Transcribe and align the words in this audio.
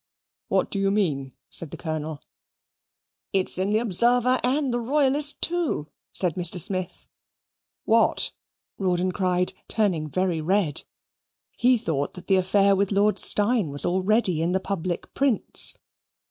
"What 0.47 0.71
do 0.71 0.79
you 0.79 0.89
mean?" 0.89 1.35
said 1.51 1.69
the 1.69 1.77
Colonel. 1.77 2.23
"It's 3.33 3.59
in 3.59 3.71
the 3.71 3.77
Observer 3.77 4.39
and 4.43 4.73
the 4.73 4.79
Royalist 4.79 5.43
too," 5.43 5.89
said 6.11 6.33
Mr. 6.33 6.59
Smith. 6.59 7.05
"What?" 7.85 8.31
Rawdon 8.79 9.11
cried, 9.11 9.53
turning 9.67 10.09
very 10.09 10.41
red. 10.41 10.85
He 11.51 11.77
thought 11.77 12.15
that 12.15 12.25
the 12.25 12.37
affair 12.37 12.75
with 12.75 12.91
Lord 12.91 13.19
Steyne 13.19 13.69
was 13.69 13.85
already 13.85 14.41
in 14.41 14.53
the 14.53 14.59
public 14.59 15.13
prints. 15.13 15.77